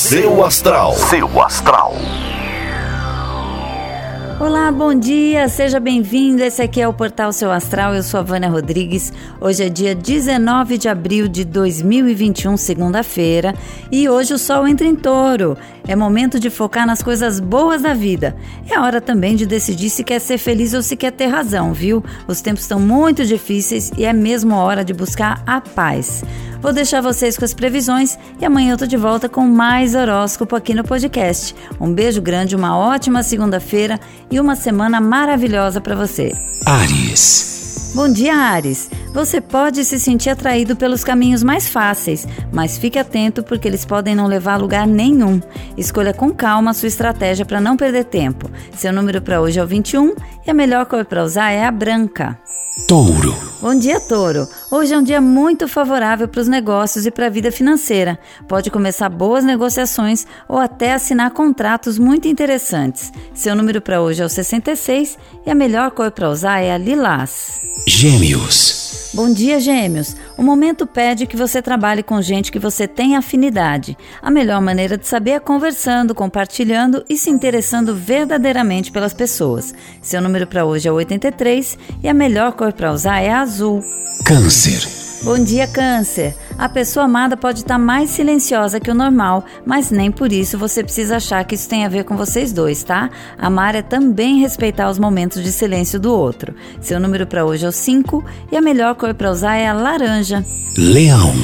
Seu 0.00 0.42
astral. 0.42 0.94
Seu 0.94 1.42
astral. 1.42 1.94
Olá, 4.40 4.72
bom 4.72 4.94
dia, 4.94 5.46
seja 5.50 5.78
bem-vindo. 5.78 6.42
Esse 6.42 6.62
aqui 6.62 6.80
é 6.80 6.88
o 6.88 6.94
Portal 6.94 7.30
Seu 7.30 7.52
Astral. 7.52 7.94
Eu 7.94 8.02
sou 8.02 8.18
a 8.18 8.22
Vânia 8.22 8.48
Rodrigues. 8.48 9.12
Hoje 9.38 9.64
é 9.64 9.68
dia 9.68 9.94
19 9.94 10.78
de 10.78 10.88
abril 10.88 11.28
de 11.28 11.44
2021, 11.44 12.56
segunda-feira, 12.56 13.54
e 13.92 14.08
hoje 14.08 14.32
o 14.32 14.38
sol 14.38 14.66
entra 14.66 14.86
em 14.86 14.96
touro. 14.96 15.58
É 15.86 15.94
momento 15.94 16.40
de 16.40 16.48
focar 16.48 16.86
nas 16.86 17.02
coisas 17.02 17.38
boas 17.38 17.82
da 17.82 17.92
vida. 17.92 18.34
É 18.70 18.80
hora 18.80 19.02
também 19.02 19.36
de 19.36 19.44
decidir 19.44 19.90
se 19.90 20.02
quer 20.02 20.18
ser 20.18 20.38
feliz 20.38 20.72
ou 20.72 20.80
se 20.80 20.96
quer 20.96 21.12
ter 21.12 21.26
razão, 21.26 21.74
viu? 21.74 22.02
Os 22.26 22.40
tempos 22.40 22.62
estão 22.62 22.80
muito 22.80 23.26
difíceis 23.26 23.92
e 23.98 24.06
é 24.06 24.12
mesmo 24.14 24.54
hora 24.54 24.82
de 24.82 24.94
buscar 24.94 25.42
a 25.46 25.60
paz. 25.60 26.24
Vou 26.60 26.72
deixar 26.74 27.00
vocês 27.00 27.38
com 27.38 27.44
as 27.44 27.54
previsões 27.54 28.18
e 28.38 28.44
amanhã 28.44 28.72
eu 28.72 28.78
tô 28.78 28.86
de 28.86 28.96
volta 28.96 29.28
com 29.28 29.46
mais 29.46 29.94
horóscopo 29.94 30.54
aqui 30.54 30.74
no 30.74 30.84
podcast. 30.84 31.54
Um 31.80 31.92
beijo 31.92 32.20
grande, 32.20 32.54
uma 32.54 32.76
ótima 32.76 33.22
segunda-feira 33.22 33.98
e 34.30 34.38
uma 34.38 34.54
semana 34.54 35.00
maravilhosa 35.00 35.80
para 35.80 35.96
você. 35.96 36.32
Ares. 36.66 37.92
Bom 37.94 38.12
dia, 38.12 38.36
Ares. 38.36 38.90
Você 39.12 39.40
pode 39.40 39.84
se 39.84 39.98
sentir 39.98 40.30
atraído 40.30 40.76
pelos 40.76 41.02
caminhos 41.02 41.42
mais 41.42 41.68
fáceis, 41.68 42.28
mas 42.52 42.78
fique 42.78 42.98
atento 42.98 43.42
porque 43.42 43.66
eles 43.66 43.84
podem 43.84 44.14
não 44.14 44.26
levar 44.26 44.54
a 44.54 44.58
lugar 44.58 44.86
nenhum. 44.86 45.40
Escolha 45.76 46.12
com 46.12 46.30
calma 46.30 46.70
a 46.70 46.74
sua 46.74 46.88
estratégia 46.88 47.44
para 47.44 47.60
não 47.60 47.76
perder 47.76 48.04
tempo. 48.04 48.48
Seu 48.76 48.92
número 48.92 49.20
para 49.20 49.40
hoje 49.40 49.58
é 49.58 49.64
o 49.64 49.66
21 49.66 50.14
e 50.46 50.50
a 50.50 50.54
melhor 50.54 50.86
cor 50.86 51.04
para 51.04 51.24
usar 51.24 51.50
é 51.50 51.64
a 51.64 51.70
branca. 51.70 52.38
Touro. 52.86 53.49
Bom 53.60 53.74
dia, 53.74 54.00
Touro. 54.00 54.48
Hoje 54.70 54.94
é 54.94 54.96
um 54.96 55.02
dia 55.02 55.20
muito 55.20 55.68
favorável 55.68 56.26
para 56.26 56.40
os 56.40 56.48
negócios 56.48 57.04
e 57.04 57.10
para 57.10 57.26
a 57.26 57.28
vida 57.28 57.52
financeira. 57.52 58.18
Pode 58.48 58.70
começar 58.70 59.10
boas 59.10 59.44
negociações 59.44 60.26
ou 60.48 60.58
até 60.58 60.94
assinar 60.94 61.30
contratos 61.32 61.98
muito 61.98 62.26
interessantes. 62.26 63.12
Seu 63.34 63.54
número 63.54 63.82
para 63.82 64.00
hoje 64.00 64.22
é 64.22 64.24
o 64.24 64.30
66 64.30 65.18
e 65.44 65.50
a 65.50 65.54
melhor 65.54 65.90
cor 65.90 66.10
para 66.10 66.30
usar 66.30 66.60
é 66.60 66.72
a 66.72 66.78
lilás. 66.78 67.60
Gêmeos. 67.86 69.10
Bom 69.12 69.30
dia, 69.30 69.60
Gêmeos. 69.60 70.16
O 70.40 70.42
momento 70.42 70.86
pede 70.86 71.26
que 71.26 71.36
você 71.36 71.60
trabalhe 71.60 72.02
com 72.02 72.22
gente 72.22 72.50
que 72.50 72.58
você 72.58 72.88
tem 72.88 73.14
afinidade. 73.14 73.94
A 74.22 74.30
melhor 74.30 74.58
maneira 74.62 74.96
de 74.96 75.06
saber 75.06 75.32
é 75.32 75.38
conversando, 75.38 76.14
compartilhando 76.14 77.04
e 77.10 77.18
se 77.18 77.28
interessando 77.28 77.94
verdadeiramente 77.94 78.90
pelas 78.90 79.12
pessoas. 79.12 79.74
Seu 80.00 80.22
número 80.22 80.46
para 80.46 80.64
hoje 80.64 80.88
é 80.88 80.92
83 80.92 81.76
e 82.02 82.08
a 82.08 82.14
melhor 82.14 82.52
cor 82.52 82.72
para 82.72 82.90
usar 82.90 83.20
é 83.20 83.28
a 83.28 83.42
azul. 83.42 83.84
Câncer. 84.24 85.00
Bom 85.22 85.38
dia, 85.38 85.66
Câncer. 85.66 86.34
A 86.56 86.66
pessoa 86.66 87.04
amada 87.04 87.36
pode 87.36 87.60
estar 87.60 87.78
mais 87.78 88.08
silenciosa 88.08 88.80
que 88.80 88.90
o 88.90 88.94
normal, 88.94 89.44
mas 89.66 89.90
nem 89.90 90.10
por 90.10 90.32
isso 90.32 90.56
você 90.56 90.82
precisa 90.82 91.16
achar 91.16 91.44
que 91.44 91.54
isso 91.54 91.68
tem 91.68 91.84
a 91.84 91.90
ver 91.90 92.04
com 92.04 92.16
vocês 92.16 92.54
dois, 92.54 92.82
tá? 92.82 93.10
Amar 93.36 93.74
é 93.74 93.82
também 93.82 94.38
respeitar 94.38 94.88
os 94.88 94.98
momentos 94.98 95.42
de 95.42 95.52
silêncio 95.52 96.00
do 96.00 96.10
outro. 96.14 96.54
Seu 96.80 96.98
número 96.98 97.26
para 97.26 97.44
hoje 97.44 97.66
é 97.66 97.68
o 97.68 97.72
5 97.72 98.24
e 98.50 98.56
a 98.56 98.62
melhor 98.62 98.94
cor 98.94 99.12
para 99.12 99.30
usar 99.30 99.56
é 99.56 99.68
a 99.68 99.74
laranja. 99.74 100.29
Leão. 100.76 101.34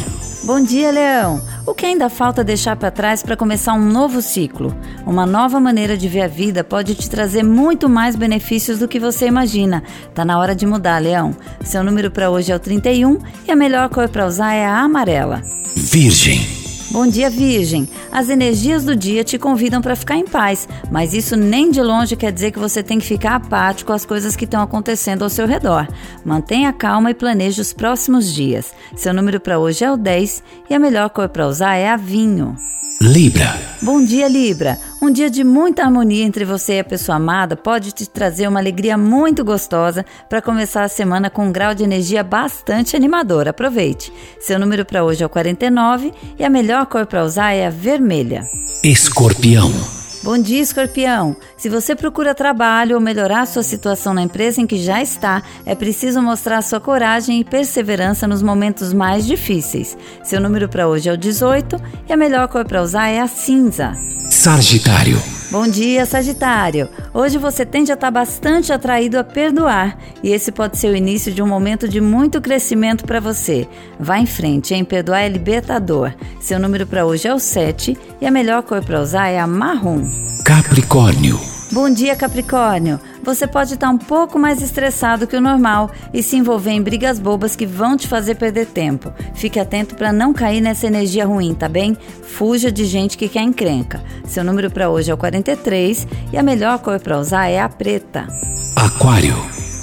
Bom 0.44 0.62
dia, 0.62 0.92
Leão. 0.92 1.42
O 1.66 1.74
que 1.74 1.84
ainda 1.84 2.08
falta 2.08 2.44
deixar 2.44 2.76
para 2.76 2.92
trás 2.92 3.20
para 3.20 3.36
começar 3.36 3.74
um 3.74 3.84
novo 3.84 4.22
ciclo? 4.22 4.72
Uma 5.04 5.26
nova 5.26 5.58
maneira 5.58 5.96
de 5.96 6.08
ver 6.08 6.22
a 6.22 6.28
vida 6.28 6.62
pode 6.62 6.94
te 6.94 7.10
trazer 7.10 7.42
muito 7.42 7.88
mais 7.88 8.14
benefícios 8.14 8.78
do 8.78 8.86
que 8.86 9.00
você 9.00 9.26
imagina. 9.26 9.82
Tá 10.14 10.24
na 10.24 10.38
hora 10.38 10.54
de 10.54 10.64
mudar, 10.64 11.02
Leão. 11.02 11.34
Seu 11.64 11.82
número 11.82 12.12
para 12.12 12.30
hoje 12.30 12.52
é 12.52 12.56
o 12.56 12.60
31 12.60 13.18
e 13.48 13.50
a 13.50 13.56
melhor 13.56 13.88
cor 13.88 14.08
para 14.08 14.26
usar 14.26 14.54
é 14.54 14.64
a 14.64 14.78
amarela. 14.78 15.42
Virgem. 15.74 16.46
Bom 16.92 17.08
dia, 17.08 17.28
Virgem. 17.28 17.88
As 18.16 18.30
energias 18.30 18.82
do 18.82 18.96
dia 18.96 19.22
te 19.22 19.36
convidam 19.38 19.82
para 19.82 19.94
ficar 19.94 20.16
em 20.16 20.24
paz, 20.24 20.66
mas 20.90 21.12
isso 21.12 21.36
nem 21.36 21.70
de 21.70 21.82
longe 21.82 22.16
quer 22.16 22.32
dizer 22.32 22.50
que 22.50 22.58
você 22.58 22.82
tem 22.82 22.98
que 22.98 23.04
ficar 23.04 23.34
apático 23.34 23.92
às 23.92 24.06
coisas 24.06 24.34
que 24.34 24.46
estão 24.46 24.62
acontecendo 24.62 25.22
ao 25.22 25.28
seu 25.28 25.46
redor. 25.46 25.86
Mantenha 26.24 26.72
calma 26.72 27.10
e 27.10 27.14
planeje 27.14 27.60
os 27.60 27.74
próximos 27.74 28.32
dias. 28.32 28.72
Seu 28.96 29.12
número 29.12 29.38
para 29.38 29.58
hoje 29.58 29.84
é 29.84 29.92
o 29.92 29.98
10 29.98 30.42
e 30.70 30.74
a 30.74 30.78
melhor 30.78 31.10
cor 31.10 31.28
para 31.28 31.46
usar 31.46 31.74
é 31.74 31.90
a 31.90 31.96
vinho. 31.98 32.56
Libra. 33.00 33.54
Bom 33.82 34.02
dia, 34.02 34.26
Libra. 34.26 34.78
Um 35.02 35.10
dia 35.10 35.28
de 35.28 35.44
muita 35.44 35.82
harmonia 35.82 36.24
entre 36.24 36.46
você 36.46 36.76
e 36.76 36.80
a 36.80 36.84
pessoa 36.84 37.16
amada 37.16 37.54
pode 37.54 37.92
te 37.92 38.08
trazer 38.08 38.48
uma 38.48 38.58
alegria 38.58 38.96
muito 38.96 39.44
gostosa 39.44 40.04
para 40.30 40.40
começar 40.40 40.82
a 40.82 40.88
semana 40.88 41.28
com 41.28 41.46
um 41.46 41.52
grau 41.52 41.74
de 41.74 41.84
energia 41.84 42.24
bastante 42.24 42.96
animador. 42.96 43.48
Aproveite. 43.48 44.10
Seu 44.40 44.58
número 44.58 44.84
para 44.84 45.04
hoje 45.04 45.22
é 45.22 45.26
o 45.26 45.28
49 45.28 46.12
e 46.38 46.44
a 46.44 46.48
melhor 46.48 46.86
cor 46.86 47.04
para 47.04 47.22
usar 47.22 47.52
é 47.52 47.66
a 47.66 47.70
vermelha. 47.70 48.48
Escorpião. 48.82 49.95
Bom 50.26 50.38
dia, 50.38 50.60
escorpião! 50.60 51.36
Se 51.56 51.68
você 51.68 51.94
procura 51.94 52.34
trabalho 52.34 52.96
ou 52.96 53.00
melhorar 53.00 53.46
sua 53.46 53.62
situação 53.62 54.12
na 54.12 54.22
empresa 54.22 54.60
em 54.60 54.66
que 54.66 54.76
já 54.76 55.00
está, 55.00 55.40
é 55.64 55.72
preciso 55.72 56.20
mostrar 56.20 56.62
sua 56.62 56.80
coragem 56.80 57.38
e 57.38 57.44
perseverança 57.44 58.26
nos 58.26 58.42
momentos 58.42 58.92
mais 58.92 59.24
difíceis. 59.24 59.96
Seu 60.24 60.40
número 60.40 60.68
para 60.68 60.88
hoje 60.88 61.08
é 61.08 61.12
o 61.12 61.16
18 61.16 61.80
e 62.08 62.12
a 62.12 62.16
melhor 62.16 62.48
cor 62.48 62.64
para 62.64 62.82
usar 62.82 63.06
é 63.06 63.20
a 63.20 63.28
cinza. 63.28 63.92
Sagitário. 64.28 65.35
Bom 65.58 65.66
dia, 65.66 66.04
Sagitário! 66.04 66.86
Hoje 67.14 67.38
você 67.38 67.64
tende 67.64 67.90
a 67.90 67.94
estar 67.94 68.10
bastante 68.10 68.74
atraído 68.74 69.18
a 69.18 69.24
perdoar 69.24 69.96
e 70.22 70.28
esse 70.28 70.52
pode 70.52 70.76
ser 70.76 70.88
o 70.88 70.94
início 70.94 71.32
de 71.32 71.40
um 71.40 71.46
momento 71.46 71.88
de 71.88 71.98
muito 71.98 72.42
crescimento 72.42 73.06
para 73.06 73.20
você. 73.20 73.66
Vá 73.98 74.18
em 74.18 74.26
frente, 74.26 74.74
hein? 74.74 74.84
Perdoar 74.84 75.20
é 75.20 75.30
libertador. 75.30 76.12
Seu 76.38 76.58
número 76.58 76.86
para 76.86 77.06
hoje 77.06 77.26
é 77.26 77.34
o 77.34 77.38
7 77.38 77.96
e 78.20 78.26
a 78.26 78.30
melhor 78.30 78.64
cor 78.64 78.84
para 78.84 79.00
usar 79.00 79.28
é 79.28 79.38
a 79.38 79.46
marrom. 79.46 80.02
Capricórnio. 80.44 81.40
Bom 81.72 81.88
dia, 81.88 82.14
Capricórnio! 82.14 83.00
Você 83.26 83.44
pode 83.44 83.74
estar 83.74 83.90
um 83.90 83.98
pouco 83.98 84.38
mais 84.38 84.62
estressado 84.62 85.26
que 85.26 85.36
o 85.36 85.40
normal 85.40 85.90
e 86.14 86.22
se 86.22 86.36
envolver 86.36 86.70
em 86.70 86.80
brigas 86.80 87.18
bobas 87.18 87.56
que 87.56 87.66
vão 87.66 87.96
te 87.96 88.06
fazer 88.06 88.36
perder 88.36 88.66
tempo. 88.66 89.12
Fique 89.34 89.58
atento 89.58 89.96
para 89.96 90.12
não 90.12 90.32
cair 90.32 90.60
nessa 90.60 90.86
energia 90.86 91.26
ruim, 91.26 91.52
tá 91.52 91.68
bem? 91.68 91.98
Fuja 92.22 92.70
de 92.70 92.84
gente 92.84 93.18
que 93.18 93.28
quer 93.28 93.42
encrenca. 93.42 94.00
Seu 94.24 94.44
número 94.44 94.70
para 94.70 94.88
hoje 94.88 95.10
é 95.10 95.14
o 95.14 95.16
43 95.16 96.06
e 96.32 96.38
a 96.38 96.42
melhor 96.42 96.78
cor 96.78 97.00
para 97.00 97.18
usar 97.18 97.48
é 97.48 97.60
a 97.60 97.68
preta. 97.68 98.28
Aquário. 98.76 99.34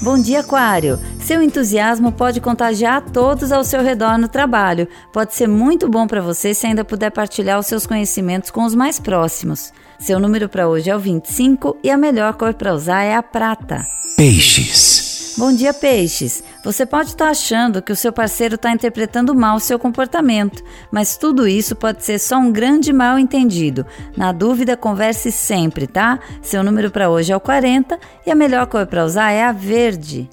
Bom 0.01 0.17
dia, 0.21 0.39
Aquário! 0.39 0.97
Seu 1.23 1.41
entusiasmo 1.41 2.11
pode 2.11 2.41
contagiar 2.41 3.01
todos 3.01 3.53
ao 3.53 3.63
seu 3.63 3.81
redor 3.81 4.17
no 4.17 4.27
trabalho. 4.27 4.89
Pode 5.13 5.33
ser 5.33 5.47
muito 5.47 5.87
bom 5.87 6.05
para 6.05 6.21
você 6.21 6.53
se 6.53 6.67
ainda 6.67 6.83
puder 6.83 7.11
partilhar 7.11 7.57
os 7.57 7.65
seus 7.65 7.87
conhecimentos 7.87 8.51
com 8.51 8.65
os 8.65 8.75
mais 8.75 8.99
próximos. 8.99 9.71
Seu 9.97 10.19
número 10.19 10.49
para 10.49 10.67
hoje 10.67 10.89
é 10.89 10.95
o 10.95 10.99
25 10.99 11.77
e 11.81 11.89
a 11.89 11.95
melhor 11.95 12.33
cor 12.33 12.53
para 12.53 12.73
usar 12.73 13.03
é 13.03 13.15
a 13.15 13.23
prata. 13.23 13.85
Peixes. 14.17 15.35
Bom 15.37 15.51
dia, 15.51 15.73
peixes. 15.73 16.43
Você 16.63 16.85
pode 16.85 17.09
estar 17.09 17.29
achando 17.29 17.81
que 17.81 17.91
o 17.91 17.95
seu 17.95 18.11
parceiro 18.13 18.55
está 18.55 18.71
interpretando 18.71 19.33
mal 19.33 19.55
o 19.55 19.61
seu 19.61 19.79
comportamento, 19.79 20.61
mas 20.91 21.17
tudo 21.17 21.47
isso 21.47 21.75
pode 21.75 22.03
ser 22.03 22.19
só 22.19 22.37
um 22.37 22.51
grande 22.51 22.93
mal 22.93 23.17
entendido. 23.17 23.85
Na 24.15 24.31
dúvida, 24.31 24.77
converse 24.77 25.31
sempre, 25.31 25.87
tá? 25.87 26.19
Seu 26.41 26.63
número 26.63 26.91
para 26.91 27.09
hoje 27.09 27.31
é 27.31 27.35
o 27.35 27.39
40 27.39 27.97
e 28.25 28.29
a 28.29 28.35
melhor 28.35 28.67
cor 28.67 28.85
para 28.85 29.05
usar 29.05 29.31
é 29.31 29.43
a 29.43 29.51
verde. 29.51 30.29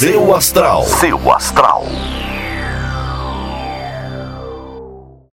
Seu 0.00 0.34
astral. 0.34 0.84
Seu 0.84 1.30
astral. 1.30 1.84